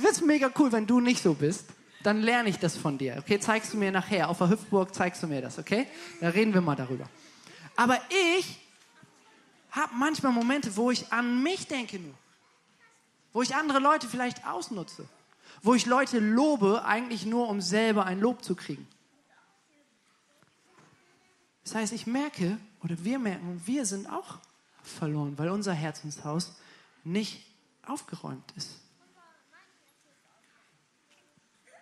Wird 0.01 0.21
mega 0.21 0.51
cool, 0.57 0.71
wenn 0.71 0.85
du 0.85 0.99
nicht 0.99 1.21
so 1.21 1.33
bist. 1.33 1.65
Dann 2.03 2.21
lerne 2.21 2.49
ich 2.49 2.59
das 2.59 2.77
von 2.77 2.97
dir. 2.97 3.15
Okay, 3.19 3.39
zeigst 3.39 3.73
du 3.73 3.77
mir 3.77 3.91
nachher. 3.91 4.29
Auf 4.29 4.37
der 4.37 4.49
Hüpfburg 4.49 4.93
zeigst 4.93 5.23
du 5.23 5.27
mir 5.27 5.41
das, 5.41 5.57
okay? 5.57 5.87
Da 6.21 6.29
reden 6.29 6.53
wir 6.53 6.61
mal 6.61 6.75
darüber. 6.75 7.09
Aber 7.75 7.99
ich 8.35 8.59
habe 9.71 9.93
manchmal 9.95 10.31
Momente, 10.31 10.75
wo 10.75 10.91
ich 10.91 11.11
an 11.11 11.43
mich 11.43 11.67
denke 11.67 11.99
nur. 11.99 12.13
Wo 13.33 13.41
ich 13.41 13.55
andere 13.55 13.79
Leute 13.79 14.07
vielleicht 14.07 14.45
ausnutze 14.47 15.07
wo 15.61 15.73
ich 15.73 15.85
Leute 15.85 16.19
lobe, 16.19 16.85
eigentlich 16.85 17.25
nur 17.25 17.49
um 17.49 17.61
selber 17.61 18.05
ein 18.05 18.19
Lob 18.19 18.43
zu 18.43 18.55
kriegen. 18.55 18.87
Das 21.63 21.75
heißt, 21.75 21.93
ich 21.93 22.07
merke 22.07 22.57
oder 22.83 22.95
wir 23.03 23.19
merken, 23.19 23.61
wir 23.65 23.85
sind 23.85 24.09
auch 24.09 24.37
verloren, 24.83 25.37
weil 25.37 25.49
unser 25.49 25.73
Herzenshaus 25.73 26.55
nicht 27.03 27.45
aufgeräumt 27.85 28.53
ist. 28.55 28.79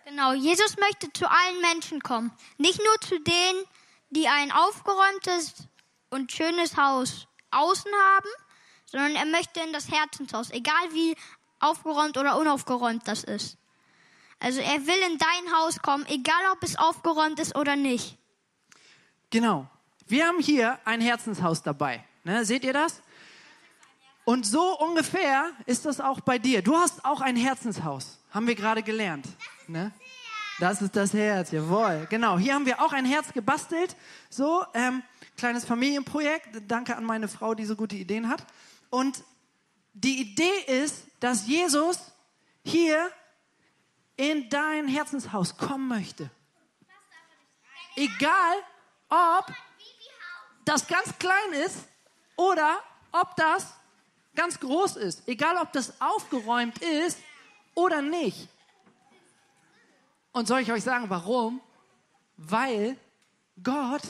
Genau, 0.08 0.34
Jesus 0.34 0.76
möchte 0.76 1.12
zu 1.12 1.28
allen 1.28 1.60
Menschen 1.60 2.00
kommen. 2.00 2.30
Nicht 2.58 2.78
nur 2.78 3.00
zu 3.00 3.18
denen, 3.18 3.64
die 4.10 4.28
ein 4.28 4.52
aufgeräumtes 4.52 5.66
und 6.10 6.30
schönes 6.30 6.76
Haus 6.76 7.26
außen 7.50 7.90
haben, 7.92 8.28
sondern 8.84 9.16
er 9.16 9.26
möchte 9.26 9.58
in 9.58 9.72
das 9.72 9.90
Herzenshaus, 9.90 10.52
egal 10.52 10.92
wie 10.92 11.16
aufgeräumt 11.58 12.18
oder 12.18 12.38
unaufgeräumt 12.38 13.02
das 13.08 13.24
ist. 13.24 13.58
Also 14.38 14.60
er 14.60 14.86
will 14.86 15.10
in 15.10 15.18
dein 15.18 15.56
Haus 15.56 15.82
kommen, 15.82 16.06
egal 16.06 16.52
ob 16.52 16.62
es 16.62 16.76
aufgeräumt 16.76 17.40
ist 17.40 17.56
oder 17.56 17.74
nicht. 17.74 18.16
Genau. 19.30 19.66
Wir 20.06 20.28
haben 20.28 20.38
hier 20.38 20.78
ein 20.84 21.00
Herzenshaus 21.00 21.64
dabei. 21.64 22.04
Ne, 22.22 22.44
seht 22.44 22.62
ihr 22.62 22.72
das? 22.72 23.02
Und 24.24 24.46
so 24.46 24.78
ungefähr 24.78 25.50
ist 25.66 25.84
das 25.84 26.00
auch 26.00 26.20
bei 26.20 26.38
dir. 26.38 26.62
Du 26.62 26.76
hast 26.76 27.04
auch 27.04 27.20
ein 27.20 27.34
Herzenshaus. 27.34 28.20
Haben 28.36 28.48
wir 28.48 28.54
gerade 28.54 28.82
gelernt. 28.82 29.26
Ne? 29.66 29.92
Das 30.58 30.82
ist 30.82 30.94
das 30.94 31.14
Herz, 31.14 31.52
jawohl. 31.52 32.06
Genau, 32.10 32.36
hier 32.36 32.52
haben 32.52 32.66
wir 32.66 32.82
auch 32.82 32.92
ein 32.92 33.06
Herz 33.06 33.32
gebastelt. 33.32 33.96
So, 34.28 34.62
ähm, 34.74 35.02
kleines 35.38 35.64
Familienprojekt. 35.64 36.48
Danke 36.68 36.94
an 36.96 37.04
meine 37.04 37.28
Frau, 37.28 37.54
die 37.54 37.64
so 37.64 37.76
gute 37.76 37.96
Ideen 37.96 38.28
hat. 38.28 38.44
Und 38.90 39.24
die 39.94 40.20
Idee 40.20 40.82
ist, 40.82 41.04
dass 41.18 41.46
Jesus 41.46 42.12
hier 42.62 43.10
in 44.18 44.50
dein 44.50 44.86
Herzenshaus 44.86 45.56
kommen 45.56 45.88
möchte. 45.88 46.28
Egal, 47.94 48.56
ob 49.08 49.50
das 50.66 50.86
ganz 50.86 51.18
klein 51.18 51.52
ist 51.64 51.88
oder 52.36 52.82
ob 53.12 53.34
das 53.36 53.72
ganz 54.34 54.60
groß 54.60 54.96
ist. 54.96 55.26
Egal, 55.26 55.56
ob 55.56 55.72
das 55.72 55.98
aufgeräumt 56.02 56.76
ist 56.82 57.16
oder 57.76 58.02
nicht. 58.02 58.48
Und 60.32 60.48
soll 60.48 60.60
ich 60.60 60.72
euch 60.72 60.82
sagen, 60.82 61.08
warum? 61.08 61.60
Weil 62.36 62.96
Gott 63.62 64.02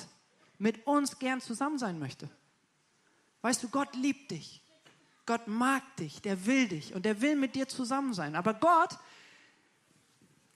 mit 0.59 0.87
uns 0.87 1.19
gern 1.19 1.43
zusammen 1.43 1.79
sein 1.79 1.99
möchte. 1.99 2.31
Weißt 3.43 3.63
du, 3.63 3.69
Gott 3.69 3.95
liebt 3.95 4.31
dich. 4.31 4.63
Gott 5.27 5.47
mag 5.47 5.83
dich, 5.97 6.23
der 6.23 6.47
will 6.47 6.69
dich 6.69 6.95
und 6.95 7.05
der 7.05 7.21
will 7.21 7.37
mit 7.37 7.55
dir 7.55 7.69
zusammen 7.69 8.15
sein. 8.15 8.37
Aber 8.37 8.55
Gott 8.55 8.97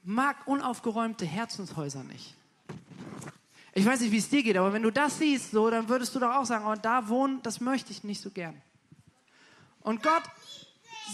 mag 0.03 0.47
unaufgeräumte 0.47 1.27
Herzenshäuser 1.27 2.05
nicht. 2.05 2.35
Ich 3.73 3.85
weiß 3.85 4.01
nicht, 4.01 4.13
wie 4.13 4.19
es 4.19 4.29
dir 4.29 4.43
geht, 4.43 4.57
aber 4.57 4.73
wenn 4.73 4.83
du 4.83 4.91
das 4.91 5.19
siehst, 5.19 5.51
so, 5.53 5.71
dann 5.71 5.89
würdest 5.89 6.15
du 6.15 6.19
doch 6.19 6.35
auch 6.35 6.47
sagen, 6.47 6.67
oh, 6.67 6.75
da 6.81 7.09
wohnen, 7.09 7.43
das 7.43 7.61
möchte 7.61 7.93
ich 7.93 8.05
nicht 8.05 8.21
so 8.21 8.31
gern. 8.31 8.61
Und 9.83 10.03
Gott 10.03 10.23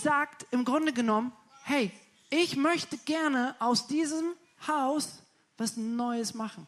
sagt 0.02 0.46
im 0.50 0.64
Grunde 0.64 0.92
genommen, 0.92 1.32
hey, 1.66 1.92
ich 2.30 2.56
möchte 2.56 2.96
gerne 2.98 3.54
aus 3.58 3.86
diesem 3.86 4.34
Haus 4.66 5.22
was 5.58 5.76
Neues 5.76 6.34
machen. 6.34 6.66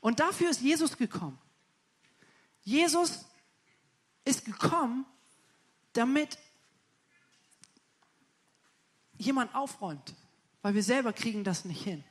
Und 0.00 0.20
dafür 0.20 0.50
ist 0.50 0.60
Jesus 0.60 0.96
gekommen. 0.96 1.38
Jesus 2.62 3.24
ist 4.24 4.44
gekommen, 4.44 5.04
damit 5.92 6.38
jemand 9.18 9.54
aufräumt 9.54 10.14
weil 10.64 10.74
wir 10.74 10.82
selber 10.82 11.12
kriegen 11.12 11.44
das 11.44 11.66
nicht 11.66 11.84
hin. 11.84 12.02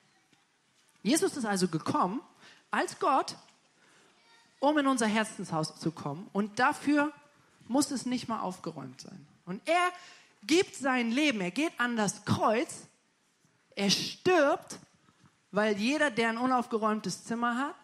Jesus 1.01 1.35
ist 1.35 1.43
also 1.43 1.67
gekommen 1.67 2.21
als 2.69 2.99
Gott, 2.99 3.35
um 4.59 4.77
in 4.77 4.85
unser 4.85 5.07
Herzenshaus 5.07 5.79
zu 5.79 5.91
kommen 5.91 6.29
und 6.33 6.59
dafür 6.59 7.11
muss 7.67 7.89
es 7.89 8.05
nicht 8.05 8.27
mal 8.27 8.41
aufgeräumt 8.41 9.01
sein. 9.01 9.27
Und 9.47 9.67
er 9.67 9.91
gibt 10.47 10.75
sein 10.75 11.11
Leben, 11.11 11.41
er 11.41 11.51
geht 11.51 11.79
an 11.79 11.95
das 11.95 12.25
Kreuz, 12.25 12.87
er 13.75 13.89
stirbt, 13.89 14.79
weil 15.51 15.77
jeder, 15.77 16.11
der 16.11 16.29
ein 16.29 16.37
unaufgeräumtes 16.37 17.23
Zimmer 17.23 17.57
hat, 17.57 17.75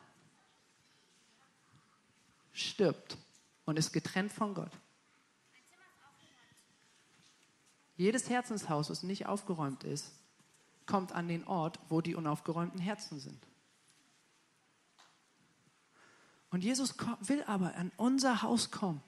stirbt 2.54 3.18
und 3.66 3.78
ist 3.78 3.94
getrennt 3.94 4.32
von 4.32 4.54
Gott. 4.54 4.72
Jedes 7.98 8.30
Herzenshaus, 8.30 8.88
das 8.88 9.04
nicht 9.04 9.26
aufgeräumt 9.26 9.84
ist, 9.84 10.12
kommt 10.86 11.12
an 11.12 11.28
den 11.28 11.46
Ort, 11.46 11.80
wo 11.90 12.02
die 12.02 12.16
unaufgeräumten 12.16 12.80
Herzen 12.80 13.20
sind. 13.20 13.46
Und 16.50 16.64
Jesus 16.64 16.96
will 17.22 17.44
aber 17.44 17.76
an 17.76 17.92
unser 17.98 18.42
Haus 18.42 18.72
kommen 18.72 19.04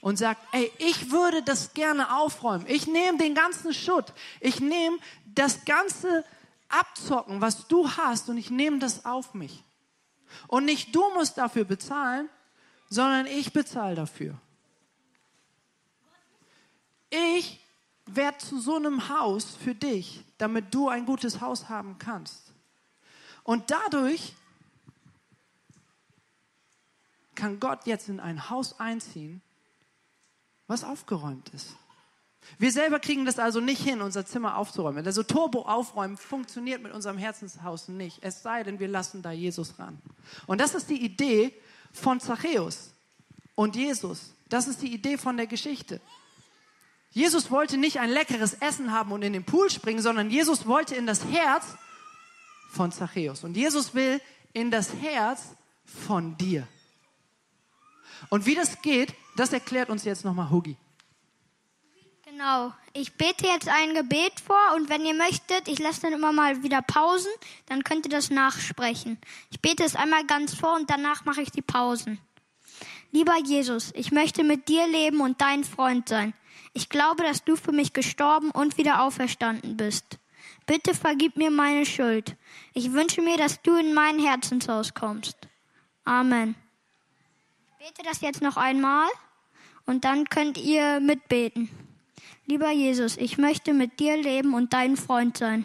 und 0.00 0.18
sagt, 0.18 0.40
ey, 0.52 0.70
ich 0.78 1.10
würde 1.10 1.42
das 1.42 1.74
gerne 1.74 2.16
aufräumen. 2.16 2.66
Ich 2.68 2.86
nehme 2.86 3.18
den 3.18 3.34
ganzen 3.34 3.74
Schutt. 3.74 4.12
Ich 4.40 4.60
nehme 4.60 4.98
das 5.26 5.64
ganze 5.64 6.24
Abzocken, 6.68 7.40
was 7.40 7.66
du 7.66 7.90
hast, 7.90 8.28
und 8.28 8.36
ich 8.36 8.50
nehme 8.50 8.78
das 8.78 9.04
auf 9.04 9.34
mich. 9.34 9.64
Und 10.46 10.64
nicht 10.66 10.94
du 10.94 11.02
musst 11.14 11.38
dafür 11.38 11.64
bezahlen, 11.64 12.28
sondern 12.88 13.26
ich 13.26 13.52
bezahle 13.52 13.96
dafür. 13.96 14.34
Ich 17.10 17.60
werde 18.06 18.38
zu 18.38 18.60
so 18.60 18.76
einem 18.76 19.08
Haus 19.08 19.56
für 19.56 19.74
dich, 19.74 20.24
damit 20.38 20.74
du 20.74 20.88
ein 20.88 21.06
gutes 21.06 21.40
Haus 21.40 21.68
haben 21.68 21.98
kannst. 21.98 22.52
Und 23.44 23.70
dadurch 23.70 24.34
kann 27.34 27.60
Gott 27.60 27.86
jetzt 27.86 28.08
in 28.08 28.20
ein 28.20 28.50
Haus 28.50 28.78
einziehen, 28.80 29.40
was 30.68 30.84
aufgeräumt 30.84 31.48
ist. 31.48 31.76
Wir 32.58 32.72
selber 32.72 33.00
kriegen 33.00 33.26
das 33.26 33.38
also 33.38 33.60
nicht 33.60 33.82
hin, 33.82 34.00
unser 34.00 34.24
Zimmer 34.24 34.56
aufzuräumen. 34.56 35.04
Also 35.04 35.22
Turbo 35.22 35.62
aufräumen 35.62 36.16
funktioniert 36.16 36.82
mit 36.82 36.92
unserem 36.92 37.18
Herzenshaus 37.18 37.88
nicht. 37.88 38.18
Es 38.22 38.42
sei 38.42 38.62
denn, 38.62 38.78
wir 38.78 38.88
lassen 38.88 39.22
da 39.22 39.32
Jesus 39.32 39.78
ran. 39.78 39.98
Und 40.46 40.60
das 40.60 40.74
ist 40.74 40.88
die 40.88 41.04
Idee 41.04 41.52
von 41.92 42.20
Zachäus 42.20 42.92
und 43.54 43.76
Jesus. 43.76 44.32
Das 44.48 44.66
ist 44.66 44.80
die 44.80 44.94
Idee 44.94 45.18
von 45.18 45.36
der 45.36 45.46
Geschichte. 45.46 46.00
Jesus 47.10 47.50
wollte 47.50 47.76
nicht 47.76 48.00
ein 48.00 48.10
leckeres 48.10 48.54
Essen 48.54 48.92
haben 48.92 49.12
und 49.12 49.22
in 49.22 49.32
den 49.32 49.44
Pool 49.44 49.70
springen, 49.70 50.00
sondern 50.00 50.30
Jesus 50.30 50.66
wollte 50.66 50.94
in 50.94 51.06
das 51.06 51.24
Herz 51.24 51.64
von 52.70 52.92
Zachäus. 52.92 53.44
Und 53.44 53.56
Jesus 53.56 53.94
will 53.94 54.20
in 54.52 54.70
das 54.70 54.94
Herz 54.94 55.54
von 55.84 56.36
dir. 56.36 56.66
Und 58.28 58.46
wie 58.46 58.54
das 58.54 58.80
geht, 58.82 59.14
das 59.36 59.52
erklärt 59.52 59.90
uns 59.90 60.04
jetzt 60.04 60.24
nochmal 60.24 60.50
Hugi. 60.50 60.76
Genau. 62.24 62.72
Ich 62.92 63.14
bete 63.14 63.46
jetzt 63.46 63.68
ein 63.68 63.94
Gebet 63.94 64.40
vor 64.44 64.76
und 64.76 64.88
wenn 64.88 65.04
ihr 65.04 65.14
möchtet, 65.14 65.66
ich 65.66 65.78
lasse 65.78 66.02
dann 66.02 66.12
immer 66.12 66.32
mal 66.32 66.62
wieder 66.62 66.82
Pausen, 66.82 67.30
dann 67.66 67.82
könnt 67.82 68.06
ihr 68.06 68.10
das 68.10 68.30
nachsprechen. 68.30 69.18
Ich 69.50 69.60
bete 69.60 69.82
es 69.82 69.96
einmal 69.96 70.24
ganz 70.24 70.54
vor 70.54 70.74
und 70.76 70.88
danach 70.88 71.24
mache 71.24 71.42
ich 71.42 71.50
die 71.50 71.62
Pausen. 71.62 72.20
Lieber 73.10 73.36
Jesus, 73.44 73.92
ich 73.94 74.12
möchte 74.12 74.44
mit 74.44 74.68
dir 74.68 74.86
leben 74.86 75.20
und 75.20 75.40
dein 75.40 75.64
Freund 75.64 76.08
sein. 76.08 76.34
Ich 76.74 76.88
glaube, 76.88 77.22
dass 77.22 77.44
du 77.44 77.56
für 77.56 77.72
mich 77.72 77.92
gestorben 77.92 78.50
und 78.50 78.76
wieder 78.78 79.02
auferstanden 79.02 79.76
bist. 79.76 80.18
Bitte 80.66 80.94
vergib 80.94 81.36
mir 81.36 81.50
meine 81.50 81.86
Schuld. 81.86 82.36
Ich 82.74 82.92
wünsche 82.92 83.22
mir, 83.22 83.36
dass 83.38 83.62
du 83.62 83.76
in 83.76 83.94
mein 83.94 84.18
Herzenshaus 84.18 84.94
kommst. 84.94 85.36
Amen. 86.04 86.54
Bete 87.78 88.02
das 88.02 88.20
jetzt 88.22 88.42
noch 88.42 88.56
einmal 88.56 89.08
und 89.86 90.04
dann 90.04 90.28
könnt 90.28 90.58
ihr 90.58 90.98
mitbeten. 90.98 91.70
Lieber 92.44 92.72
Jesus, 92.72 93.16
ich 93.16 93.38
möchte 93.38 93.72
mit 93.72 94.00
dir 94.00 94.16
leben 94.16 94.54
und 94.54 94.72
dein 94.72 94.96
Freund 94.96 95.36
sein. 95.36 95.64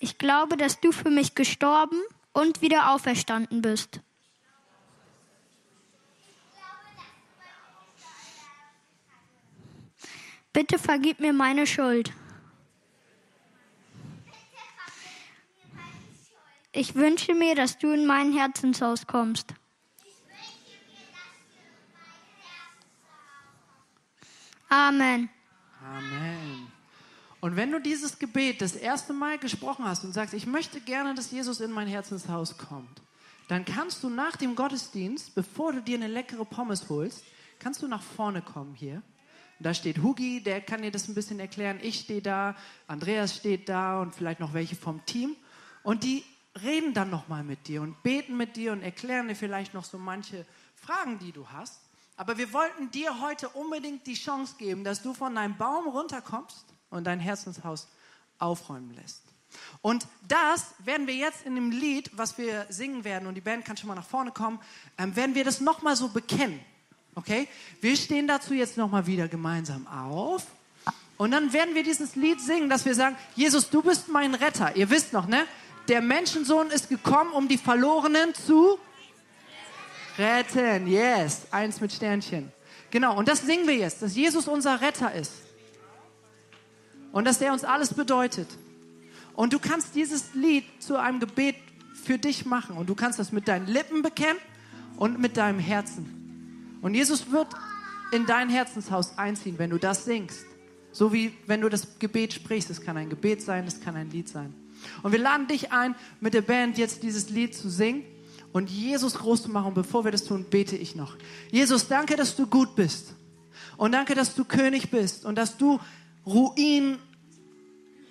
Ich 0.00 0.18
glaube, 0.18 0.56
dass 0.56 0.80
du 0.80 0.90
für 0.90 1.10
mich 1.10 1.36
gestorben 1.36 2.00
und 2.32 2.62
wieder 2.62 2.92
auferstanden 2.92 3.62
bist. 3.62 4.00
Bitte 10.52 10.80
vergib 10.80 11.20
mir 11.20 11.32
meine 11.32 11.64
Schuld. 11.64 12.12
Ich 16.88 16.94
wünsche 16.94 17.34
mir, 17.34 17.54
dass 17.54 17.76
du 17.76 17.90
in 17.90 18.06
mein 18.06 18.32
Herzenshaus 18.32 19.06
kommst. 19.06 19.52
Amen. 24.70 25.28
Amen. 25.84 26.72
Und 27.40 27.56
wenn 27.56 27.72
du 27.72 27.78
dieses 27.78 28.18
Gebet 28.18 28.62
das 28.62 28.74
erste 28.74 29.12
Mal 29.12 29.36
gesprochen 29.36 29.84
hast 29.84 30.02
und 30.04 30.14
sagst, 30.14 30.32
ich 30.32 30.46
möchte 30.46 30.80
gerne, 30.80 31.14
dass 31.14 31.30
Jesus 31.30 31.60
in 31.60 31.72
mein 31.72 31.88
Herzenshaus 31.88 32.56
kommt, 32.56 33.02
dann 33.48 33.66
kannst 33.66 34.02
du 34.02 34.08
nach 34.08 34.36
dem 34.36 34.56
Gottesdienst, 34.56 35.34
bevor 35.34 35.74
du 35.74 35.82
dir 35.82 35.98
eine 35.98 36.08
leckere 36.08 36.46
Pommes 36.46 36.88
holst, 36.88 37.22
kannst 37.58 37.82
du 37.82 37.86
nach 37.86 38.02
vorne 38.02 38.40
kommen 38.40 38.74
hier. 38.74 39.02
Da 39.60 39.74
steht 39.74 39.98
Hugi, 39.98 40.42
der 40.42 40.62
kann 40.62 40.80
dir 40.80 40.90
das 40.90 41.06
ein 41.06 41.14
bisschen 41.14 41.38
erklären. 41.38 41.80
Ich 41.82 42.00
stehe 42.00 42.22
da, 42.22 42.56
Andreas 42.86 43.36
steht 43.36 43.68
da 43.68 44.00
und 44.00 44.14
vielleicht 44.14 44.40
noch 44.40 44.54
welche 44.54 44.74
vom 44.74 45.04
Team. 45.04 45.36
Und 45.82 46.02
die 46.02 46.24
reden 46.62 46.94
dann 46.94 47.10
nochmal 47.10 47.44
mit 47.44 47.68
dir 47.68 47.82
und 47.82 48.02
beten 48.02 48.36
mit 48.36 48.56
dir 48.56 48.72
und 48.72 48.82
erklären 48.82 49.28
dir 49.28 49.36
vielleicht 49.36 49.74
noch 49.74 49.84
so 49.84 49.98
manche 49.98 50.46
Fragen, 50.74 51.18
die 51.18 51.32
du 51.32 51.48
hast. 51.48 51.80
Aber 52.16 52.36
wir 52.36 52.52
wollten 52.52 52.90
dir 52.90 53.20
heute 53.20 53.48
unbedingt 53.50 54.06
die 54.06 54.14
Chance 54.14 54.56
geben, 54.58 54.82
dass 54.82 55.02
du 55.02 55.14
von 55.14 55.34
deinem 55.34 55.56
Baum 55.56 55.86
runterkommst 55.86 56.64
und 56.90 57.04
dein 57.04 57.20
Herzenshaus 57.20 57.88
aufräumen 58.38 58.92
lässt. 58.94 59.22
Und 59.82 60.06
das 60.26 60.74
werden 60.80 61.06
wir 61.06 61.14
jetzt 61.14 61.46
in 61.46 61.54
dem 61.54 61.70
Lied, 61.70 62.10
was 62.14 62.36
wir 62.38 62.66
singen 62.68 63.04
werden, 63.04 63.28
und 63.28 63.34
die 63.34 63.40
Band 63.40 63.64
kann 63.64 63.76
schon 63.76 63.88
mal 63.88 63.94
nach 63.94 64.06
vorne 64.06 64.30
kommen, 64.32 64.60
ähm, 64.98 65.14
werden 65.16 65.34
wir 65.34 65.44
das 65.44 65.60
nochmal 65.60 65.96
so 65.96 66.08
bekennen. 66.08 66.60
Okay? 67.14 67.48
Wir 67.80 67.96
stehen 67.96 68.26
dazu 68.26 68.54
jetzt 68.54 68.76
nochmal 68.76 69.06
wieder 69.06 69.28
gemeinsam 69.28 69.86
auf. 69.86 70.46
Und 71.16 71.32
dann 71.32 71.52
werden 71.52 71.74
wir 71.74 71.82
dieses 71.82 72.14
Lied 72.14 72.40
singen, 72.40 72.70
dass 72.70 72.84
wir 72.84 72.94
sagen, 72.94 73.16
Jesus, 73.34 73.70
du 73.70 73.82
bist 73.82 74.08
mein 74.08 74.34
Retter. 74.34 74.76
Ihr 74.76 74.88
wisst 74.88 75.12
noch, 75.12 75.26
ne? 75.26 75.44
Der 75.88 76.02
Menschensohn 76.02 76.70
ist 76.70 76.90
gekommen, 76.90 77.32
um 77.32 77.48
die 77.48 77.56
Verlorenen 77.56 78.34
zu 78.34 78.78
retten. 80.18 80.86
Yes, 80.86 81.46
eins 81.50 81.80
mit 81.80 81.92
Sternchen. 81.92 82.52
Genau, 82.90 83.16
und 83.16 83.26
das 83.26 83.40
singen 83.40 83.66
wir 83.66 83.76
jetzt, 83.76 84.02
dass 84.02 84.14
Jesus 84.14 84.48
unser 84.48 84.80
Retter 84.80 85.14
ist. 85.14 85.32
Und 87.12 87.26
dass 87.26 87.38
der 87.38 87.52
uns 87.52 87.64
alles 87.64 87.94
bedeutet. 87.94 88.48
Und 89.34 89.52
du 89.54 89.58
kannst 89.58 89.94
dieses 89.94 90.34
Lied 90.34 90.64
zu 90.78 90.96
einem 90.96 91.20
Gebet 91.20 91.56
für 92.04 92.18
dich 92.18 92.44
machen. 92.44 92.76
Und 92.76 92.88
du 92.88 92.94
kannst 92.94 93.18
das 93.18 93.32
mit 93.32 93.48
deinen 93.48 93.66
Lippen 93.66 94.02
bekennen 94.02 94.38
und 94.96 95.18
mit 95.18 95.38
deinem 95.38 95.58
Herzen. 95.58 96.78
Und 96.82 96.94
Jesus 96.94 97.30
wird 97.30 97.48
in 98.12 98.26
dein 98.26 98.50
Herzenshaus 98.50 99.16
einziehen, 99.16 99.58
wenn 99.58 99.70
du 99.70 99.78
das 99.78 100.04
singst. 100.04 100.44
So 100.92 101.12
wie 101.12 101.34
wenn 101.46 101.62
du 101.62 101.68
das 101.68 101.98
Gebet 101.98 102.34
sprichst. 102.34 102.68
Es 102.68 102.82
kann 102.82 102.96
ein 102.96 103.08
Gebet 103.08 103.42
sein, 103.42 103.66
es 103.66 103.80
kann 103.80 103.96
ein 103.96 104.10
Lied 104.10 104.28
sein. 104.28 104.54
Und 105.02 105.12
wir 105.12 105.18
laden 105.18 105.46
dich 105.46 105.72
ein, 105.72 105.94
mit 106.20 106.34
der 106.34 106.42
Band 106.42 106.78
jetzt 106.78 107.02
dieses 107.02 107.30
Lied 107.30 107.54
zu 107.54 107.68
singen 107.68 108.04
und 108.52 108.70
Jesus 108.70 109.14
groß 109.14 109.42
zu 109.42 109.50
machen. 109.50 109.68
Und 109.68 109.74
bevor 109.74 110.04
wir 110.04 110.12
das 110.12 110.24
tun, 110.24 110.46
bete 110.48 110.76
ich 110.76 110.94
noch. 110.94 111.16
Jesus, 111.50 111.88
danke, 111.88 112.16
dass 112.16 112.36
du 112.36 112.46
gut 112.46 112.74
bist. 112.74 113.14
Und 113.76 113.92
danke, 113.92 114.14
dass 114.14 114.34
du 114.34 114.44
König 114.44 114.90
bist 114.90 115.24
und 115.24 115.36
dass 115.36 115.56
du 115.56 115.78
Ruinen 116.26 116.98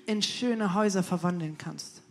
in 0.05 0.21
schöne 0.21 0.73
Häuser 0.73 1.03
verwandeln 1.03 1.57
kannst. 1.57 2.01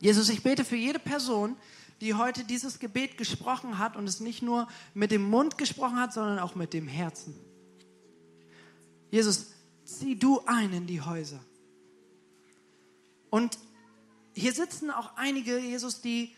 Jesus, 0.00 0.28
ich 0.28 0.42
bete 0.42 0.64
für 0.64 0.76
jede 0.76 0.98
Person, 0.98 1.56
die 2.00 2.14
heute 2.14 2.44
dieses 2.44 2.78
Gebet 2.78 3.16
gesprochen 3.16 3.78
hat 3.78 3.96
und 3.96 4.08
es 4.08 4.20
nicht 4.20 4.42
nur 4.42 4.68
mit 4.94 5.10
dem 5.10 5.22
Mund 5.22 5.58
gesprochen 5.58 5.96
hat, 5.96 6.12
sondern 6.12 6.38
auch 6.38 6.54
mit 6.54 6.72
dem 6.72 6.88
Herzen. 6.88 7.34
Jesus, 9.10 9.46
zieh 9.84 10.18
du 10.18 10.40
ein 10.46 10.72
in 10.72 10.86
die 10.86 11.00
Häuser. 11.00 11.38
Und 13.34 13.58
hier 14.32 14.52
sitzen 14.52 14.92
auch 14.92 15.16
einige, 15.16 15.58
Jesus, 15.58 16.00
die 16.00 16.32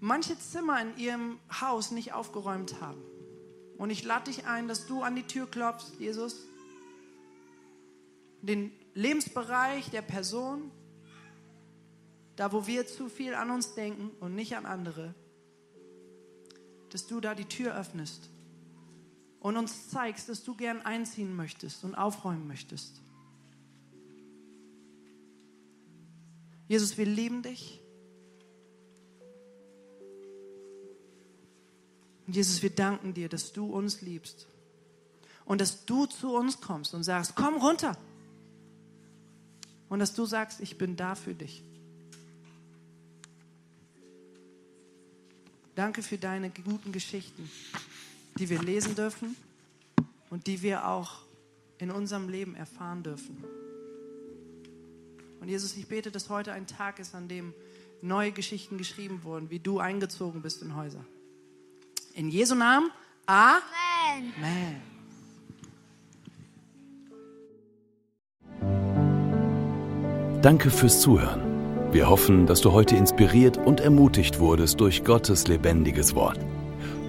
manche 0.00 0.38
Zimmer 0.38 0.80
in 0.80 0.96
ihrem 0.96 1.38
Haus 1.60 1.90
nicht 1.90 2.14
aufgeräumt 2.14 2.80
haben. 2.80 3.02
Und 3.76 3.90
ich 3.90 4.04
lade 4.04 4.24
dich 4.30 4.46
ein, 4.46 4.68
dass 4.68 4.86
du 4.86 5.02
an 5.02 5.16
die 5.16 5.24
Tür 5.24 5.46
klopfst, 5.46 5.92
Jesus. 5.98 6.46
Den 8.40 8.72
Lebensbereich 8.94 9.90
der 9.90 10.00
Person, 10.00 10.70
da 12.36 12.52
wo 12.54 12.66
wir 12.66 12.86
zu 12.86 13.10
viel 13.10 13.34
an 13.34 13.50
uns 13.50 13.74
denken 13.74 14.08
und 14.20 14.34
nicht 14.34 14.56
an 14.56 14.64
andere, 14.64 15.14
dass 16.88 17.06
du 17.06 17.20
da 17.20 17.34
die 17.34 17.44
Tür 17.44 17.76
öffnest 17.78 18.30
und 19.40 19.58
uns 19.58 19.90
zeigst, 19.90 20.30
dass 20.30 20.42
du 20.42 20.54
gern 20.54 20.80
einziehen 20.80 21.36
möchtest 21.36 21.84
und 21.84 21.94
aufräumen 21.94 22.48
möchtest. 22.48 23.02
Jesus, 26.68 26.98
wir 26.98 27.06
lieben 27.06 27.42
dich. 27.42 27.80
Jesus, 32.26 32.62
wir 32.62 32.70
danken 32.70 33.14
dir, 33.14 33.30
dass 33.30 33.52
du 33.54 33.64
uns 33.66 34.02
liebst 34.02 34.46
und 35.46 35.62
dass 35.62 35.86
du 35.86 36.04
zu 36.04 36.36
uns 36.36 36.60
kommst 36.60 36.92
und 36.92 37.02
sagst, 37.02 37.34
komm 37.34 37.56
runter. 37.56 37.96
Und 39.88 40.00
dass 40.00 40.14
du 40.14 40.26
sagst, 40.26 40.60
ich 40.60 40.76
bin 40.76 40.96
da 40.96 41.14
für 41.14 41.34
dich. 41.34 41.62
Danke 45.74 46.02
für 46.02 46.18
deine 46.18 46.50
guten 46.50 46.92
Geschichten, 46.92 47.50
die 48.38 48.50
wir 48.50 48.60
lesen 48.60 48.94
dürfen 48.94 49.36
und 50.28 50.46
die 50.46 50.60
wir 50.60 50.86
auch 50.86 51.22
in 51.78 51.90
unserem 51.90 52.28
Leben 52.28 52.54
erfahren 52.54 53.02
dürfen. 53.02 53.42
Und 55.40 55.48
Jesus, 55.48 55.76
ich 55.76 55.88
bete, 55.88 56.10
dass 56.10 56.28
heute 56.28 56.52
ein 56.52 56.66
Tag 56.66 56.98
ist, 56.98 57.14
an 57.14 57.28
dem 57.28 57.54
neue 58.00 58.32
Geschichten 58.32 58.78
geschrieben 58.78 59.22
wurden, 59.24 59.50
wie 59.50 59.58
du 59.58 59.78
eingezogen 59.78 60.42
bist 60.42 60.62
in 60.62 60.76
Häuser. 60.76 61.04
In 62.14 62.28
Jesu 62.28 62.54
Namen. 62.54 62.90
Amen. 63.26 63.62
Amen. 64.36 64.80
Danke 70.42 70.70
fürs 70.70 71.00
Zuhören. 71.00 71.92
Wir 71.92 72.08
hoffen, 72.08 72.46
dass 72.46 72.60
du 72.60 72.72
heute 72.72 72.96
inspiriert 72.96 73.56
und 73.56 73.80
ermutigt 73.80 74.38
wurdest 74.38 74.80
durch 74.80 75.04
Gottes 75.04 75.48
lebendiges 75.48 76.14
Wort. 76.14 76.38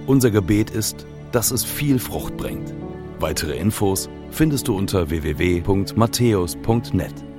Unser 0.06 0.30
Gebet 0.30 0.70
ist, 0.70 1.06
dass 1.32 1.50
es 1.50 1.64
viel 1.64 1.98
Frucht 1.98 2.36
bringt. 2.36 2.74
Weitere 3.18 3.56
Infos 3.56 4.08
findest 4.30 4.68
du 4.68 4.76
unter 4.76 5.10
www.matthäus.net. 5.10 7.29